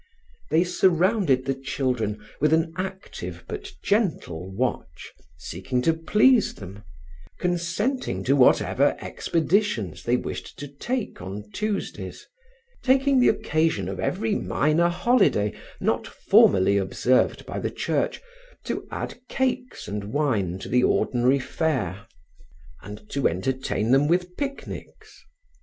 They 0.49 0.63
surrounded 0.63 1.45
the 1.45 1.53
children 1.53 2.17
with 2.39 2.53
an 2.53 2.73
active 2.75 3.45
but 3.47 3.71
gentle 3.83 4.49
watch, 4.51 5.13
seeking 5.37 5.83
to 5.83 5.93
please 5.93 6.55
them, 6.55 6.81
consenting 7.39 8.23
to 8.23 8.35
whatever 8.35 8.97
expeditions 8.99 10.01
they 10.01 10.17
wished 10.17 10.57
to 10.57 10.67
take 10.67 11.21
on 11.21 11.51
Tuesdays, 11.53 12.25
taking 12.81 13.19
the 13.19 13.27
occasion 13.29 13.87
of 13.87 13.99
every 13.99 14.33
minor 14.33 14.89
holiday 14.89 15.53
not 15.79 16.07
formally 16.07 16.77
observed 16.77 17.45
by 17.45 17.59
the 17.59 17.69
Church 17.69 18.19
to 18.63 18.87
add 18.89 19.19
cakes 19.29 19.87
and 19.87 20.05
wine 20.05 20.57
to 20.57 20.67
the 20.67 20.81
ordinary 20.83 21.37
fare, 21.37 22.07
and 22.81 23.07
to 23.11 23.27
entertain 23.27 23.91
them 23.91 24.07
with 24.07 24.35
picnics. 24.35 25.23